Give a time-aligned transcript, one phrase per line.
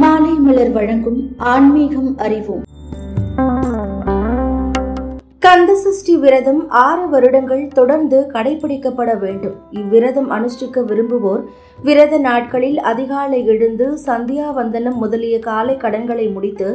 [0.00, 1.18] மாலை மலர் வழங்கும்
[1.52, 2.62] ஆன்மீகம் அறிவோம்.
[5.42, 9.56] கந்தசஷ்டி விரதம் ஆறு வருடங்கள் தொடர்ந்து கடைபிடிக்கப்பட வேண்டும்.
[9.70, 11.42] இவ்விரதம் அனுஷ்டிக்க விரும்புவோர்
[11.82, 16.70] விரத நாட்களில் அதிகாலை எழுந்து சந்தியாவந்தனம் முதலிய காலை கடன்களை முடித்து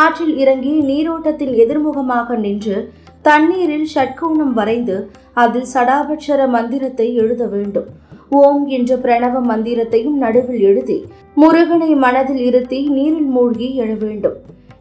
[0.00, 2.76] ஆற்றில் இறங்கி நீரோட்டத்தில் எதிர்முகமாக நின்று
[3.22, 4.98] தண்ணீரில் ஷட்கோணம் வரைந்து
[5.44, 7.88] அதில் சடாபட்சர மந்திரத்தை எழுத வேண்டும்.
[8.30, 10.96] ஓம் என்ற பிரணவ மந்திரத்தையும் நடுவில் எழுதி
[11.34, 14.34] முருகனை மனதில் இருத்தி நீரில் மூழ்கி எழ வேண்டும்.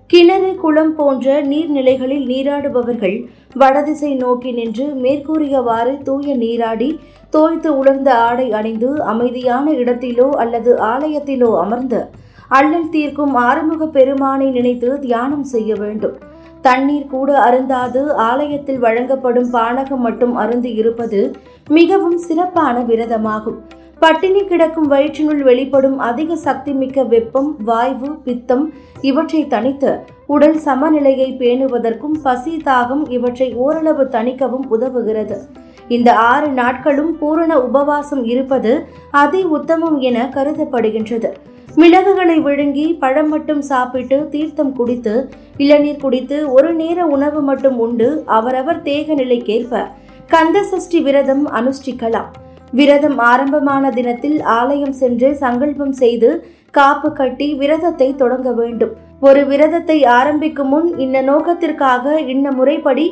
[0.08, 3.18] கிணறு குளம் போன்ற நீர்நிலைகளில் நீராடுபவர்கள்
[3.56, 6.90] வடதிசை நோக்கி நின்று மேற்கூறியவாறு தூய நீராடி
[7.30, 12.02] தோய்த்து உலர்ந்த ஆடை அணிந்து அமைதியான இடத்திலோ அல்லது ஆலயத்திலோ அமர்ந்து
[12.50, 16.18] அள்ளல் தீர்க்கும் ஆறுமுக பெருமானை நினைத்து தியானம் செய்ய வேண்டும்.
[16.68, 18.02] தண்ணீர் கூட அருந்தாது.
[18.30, 21.20] ஆலயத்தில் வழங்கப்படும் பானகம் மட்டும் அருந்து இருப்பது
[21.78, 23.60] மிகவும் சிறப்பான விரதமாகும்.
[24.04, 28.66] பட்டினி கிடக்கும் வயிற்றினுள் வெளிப்படும் அதிக சக்தி மிக்க வெப்பம் வாய்வு பித்தம்
[29.10, 29.92] இவற்றை தணித்து
[30.34, 35.38] உடல் சமநிலையை பேணுவதற்கும் பசி தாகம் இவற்றை ஓரளவு தணிக்கவும் உதவுகிறது.
[35.96, 38.72] இந்த ஆறு நாட்களும் பூரண உபவாசம் இருப்பது
[39.24, 41.31] அதி உத்தமம் என கருதப்படுகின்றது.
[41.81, 45.14] மிளகுகளை விழுங்கி பழம் மட்டும் சாப்பிட்டு தீர்த்தம் குடித்து
[45.58, 49.84] இளநீர் குடித்து ஒரு நேர உணவு மட்டும் உண்டு அவரவர் தேக நிலைக்கேற்ப.
[50.28, 52.30] கந்த சஷ்டி விரதம் அனுஷ்டிக்கலாம்.
[52.72, 56.30] விரதம் ஆரம்பமான தினத்தில் ஆலயம் சென்று சங்கல்பம் செய்து
[56.73, 58.94] காப்பு கட்டி விரதத்தை தொடங்க வேண்டும்.
[59.28, 63.06] ஒரு விரதத்தை ஆரம்பிக்கும் முன் இன்ன நோக்கத்திற்காக இன்ன முறைப்படி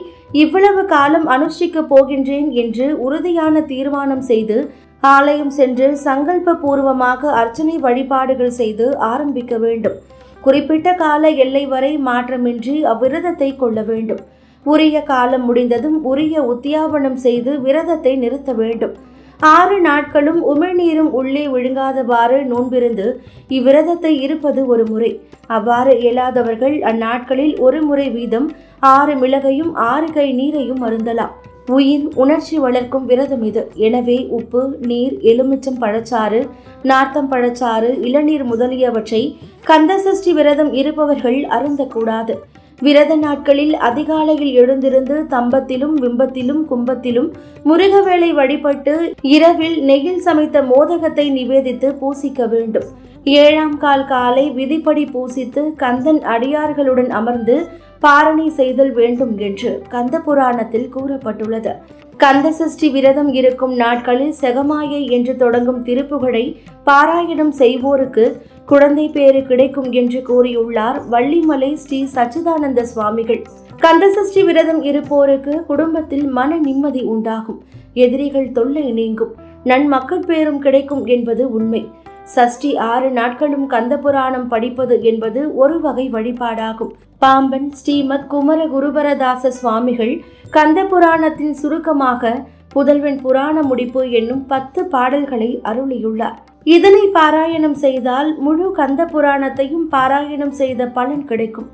[0.44, 4.58] இவ்வளவு காலம் அனுஷ்டிக்க போகின்றேன் என்று உறுதியான தீர்மானம் செய்து
[5.03, 9.97] ஆலயம் சென்று சங்கல்ப பூர்வமாக அர்ச்சனை வழிபாடுகள் செய்து ஆரம்பிக்க வேண்டும்.
[10.44, 14.22] குறிப்பிட்ட கால எல்லை வரை மாற்றமின்றி அவ்விரதத்தை கொள்ள வேண்டும்.
[14.66, 18.95] உரிய காலம் முடிந்ததும் உரிய உத்தியாபனம் செய்து விரதத்தை நிறுத்த வேண்டும்.
[19.39, 23.08] ஆறு நாட்களும் உமிழ்நீரும் உள்ளே விழுங்காதவாறு நோன்பிருந்து
[23.50, 25.11] இவ்விரதத்தை இருப்பது ஒரு முறை.
[25.47, 28.47] அவ்வாறு இயலாதவர்கள் அந்நாட்களில் ஒரு முறை வீதம்
[28.80, 31.33] ஆறு மிளகையும் ஆறு கை நீரையும் அருந்தலாம்.
[31.69, 33.72] உயிர் உணர்ச்சி வளர்க்கும் விரதம் இது.
[33.75, 36.41] எனவே உப்பு நீர் எலுமிச்சம் பழச்சாறு
[36.84, 42.35] நார்த்தம் பழச்சாறு இளநீர் முதலியவற்றை கந்தசஷ்டி விரதம் இருப்பவர்கள் அருந்தக்கூடாது.
[42.81, 47.30] விரத நாட்களில் அதிகாலையில் எழுந்திருந்து தம்பத்திலும் விம்பத்திலும் கும்பத்திலும்
[47.66, 48.96] முருகவேளை வழிபட்டு
[49.36, 52.88] இரவில் நெகில் சமைத்த மோதகத்தை நிவேதித்து பூசிக்க வேண்டும்.
[53.24, 57.56] ஏழாம் கால் காலை விதிப்படி பூசித்து கந்தன் அடியார்களுடன் அமர்ந்து
[58.00, 61.74] பாரணை செய்தல் வேண்டும் என்று கந்த புராணத்தில் கூறப்பட்டுள்ளது.
[62.18, 68.26] கந்தசஷ்டி விரதம் இருக்கும் நாட்களில் செகமாயை என்று தொடங்கும் திருப்புகழை பாராயணம் செய்வோருக்கு
[68.66, 73.42] குழந்தை பேறு கிடைக்கும் என்று கூறியுள்ளார் வள்ளிமலை ஸ்ரீ சச்சிதானந்த சுவாமிகள்.
[73.78, 77.64] கந்தசஷ்டி விரதம் இருப்போருக்கு குடும்பத்தில் மன நிம்மதி உண்டாகும்.
[77.94, 79.36] எதிரிகள் தொல்லை நீங்கும்.
[79.64, 81.90] நன்மக்கள் பேரும் கிடைக்கும் என்பது உண்மை.
[82.34, 86.91] சஷ்டி ஆறு நாட்களும் கந்த புராணம் படிப்பது என்பது ஒரு வகை வழிபாடாகும்.
[87.19, 90.13] பாம்பன் ஸ்ரீமத் குமர குருபரதாச சுவாமிகள்
[90.50, 92.34] கந்த புராணத்தின் சுருக்கமாக
[92.74, 96.38] புதல்வன் புராண முடிப்பு என்னும் பத்து பாடல்களை அருளியுள்ளார்.
[96.64, 101.69] இதனை பாராயணம் செய்தால் முழு கந்த புராணத்தையும் பாராயணம் செய்த பலன் கிடைக்கும்.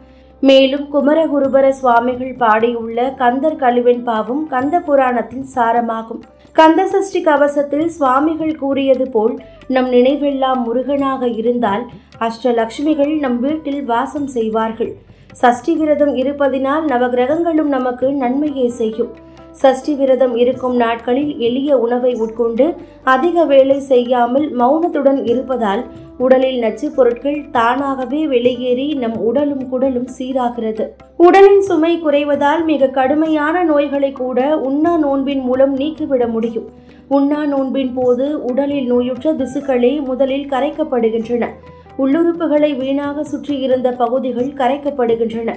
[0.47, 6.22] மேலும் குமரகுருபர சுவாமிகள் பாடியுள்ள கந்தர் கழுவின் பாவும் கந்த புராணத்தின் சாரமாகும்.
[6.56, 9.35] கந்த சஷ்டி கவசத்தில் சுவாமிகள் கூறியது போல்
[9.68, 11.84] நம் நினைவெல்லாம் முருகனாக இருந்தால்
[12.28, 14.91] அஷ்டலட்சுமிகள் நம் வீட்டில் வாசம் செய்வார்கள்.
[15.41, 19.12] சஷ்டி விரதம் இருப்பதினால் நவகிரகங்களும் நமக்கு நன்மையே செய்யும்.
[19.51, 25.85] சஷ்டி விரதம் இருக்கும் நாட்களில் எளிய உணவை உட்கொண்டு அதிக வேலை செய்யாமல் மௌனத்துடன் இருப்பதால்
[26.17, 30.88] உடலில் நச்சு பொருட்கள் தானாகவே வெளியேறி நம் உடலும் குடலும் சீராகிறது.
[31.17, 36.69] உடலின் சுமை குறைவதால் மிக கடுமையான நோய்களை கூட உண்ணா நோன்பின் மூலம் நீக்கிவிட முடியும்.
[37.07, 41.47] உண்ணா நோன்பின் போது உடலில் நோயுற்ற திசுக்களே முதலில் கரைக்கப்படுகின்றன.
[41.97, 45.53] உள்ளுறுப்புகளை வீணாக சுற்றி இருந்த பகுதிகள் கரைக்கப்படுகின்றன.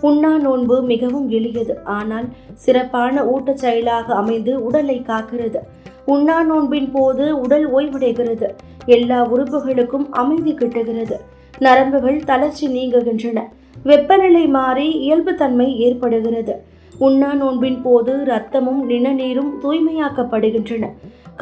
[0.00, 1.84] உண்ணா நோன்பு மிகவும் எளியது.
[1.84, 5.56] ஆனால் சிறப்பான ஊட்டச் செயலாக அமைந்து உடலை காக்கிறது.
[6.04, 8.48] உண்ணா நோன்பின் போது உடல் ஓய்வடைகிறது.
[8.86, 11.16] எல்லா உறுப்புகளுக்கும் அமைதி கிட்டுகிறது.
[11.58, 13.42] நரம்புகள் தளர்ச்சி நீங்குகின்றன.
[13.82, 16.62] வெப்பநிலை மாறி இயல்புத்தன்மை ஏற்படுகிறது.
[16.98, 20.88] உண்ணா நோன்பின் போது இரத்தமும் நிணநீரும் தூய்மையாக்கப்படுகின்றன.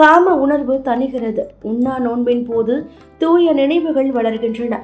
[0.00, 1.42] காம உணர்வு தணிகிறது.
[1.62, 2.74] உண்ணா நோன்பின் போது
[3.18, 4.74] தூய நினைவுகள் வளர்கின்றன.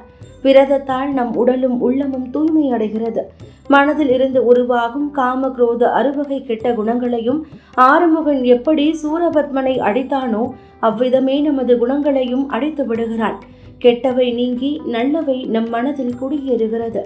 [0.43, 3.23] விரதத்தால் நம் உடலும் உள்ளமும் தூய்மை அடைகிறது.
[3.67, 7.39] மனதில் இருந்து உருவாகும் காம குரோத அறுவகை கெட்ட குணங்களையும்
[7.77, 10.43] ஆறுமுகன் எப்படி சூரபத்மனை அடித்தானோ
[10.79, 13.37] அவ்விதமே நமது குணங்களையும் அடித்து விடுகிறான்.
[13.81, 17.03] கெட்டவை நீங்கி நல்லவை நம் மனதில் குடியேறுகிறது.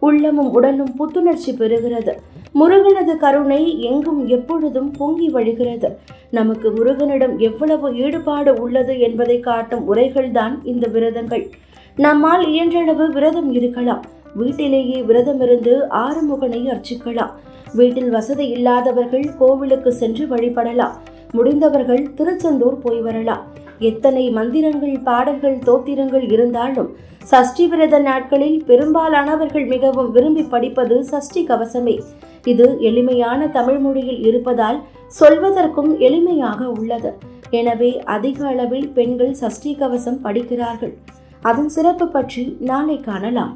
[0.00, 2.14] உள்ளமும் உடலும் புத்துணர்ச்சி பெறுகிறது.
[2.54, 5.96] முருகனது கருணை எங்கும் எப்பொழுதும் பொங்கி வழிகிறது.
[6.30, 11.50] நமக்கு முருகனிடம் எவ்வளவு ஈடுபாடு உள்ளது என்பதை காட்டும் உரைகள்தான் இந்த விரதங்கள்.
[11.96, 14.04] நம்மால் இயன்றளவு விரதம் இருக்கலாம்.
[14.34, 17.30] வீட்டிலேயே விரதம் இருந்து ஆறுமுகனை அர்ச்சிக்கலாம்.
[17.74, 20.92] வீட்டில் வசதி இல்லாதவர்கள் கோவிலுக்கு சென்று வழிபடலாம்.
[21.36, 23.44] முடிந்தவர்கள் திருச்செந்தூர் போய் வரலாம்.
[23.78, 26.88] எத்தனை மந்திரங்கள் பாடல்கள் தோத்திரங்கள் இருந்தாலும்
[27.32, 31.96] சஷ்டி விரத நாட்களில் பெரும்பாலானவர்கள் மிகவும் விரும்பி படிப்பது சஷ்டி கவசமே.
[32.44, 34.78] இது எளிமையான தமிழ் மொழியில் இருப்பதால்
[35.20, 37.12] சொல்வதற்கும் எளிமையாக உள்ளது.
[37.50, 40.94] எனவே அதிக அளவில் பெண்கள் சஷ்டி கவசம் படிக்கிறார்கள்.
[41.40, 43.54] அதன் சிறப்பு பற்றி நாளை காணலாம்.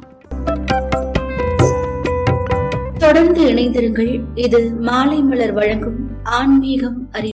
[2.98, 4.14] தொடர்ந்து இணைந்திருங்கள்.
[4.34, 7.31] இது மாலை மலர் வழங்கும் ஆன்மீகம் அறிவு.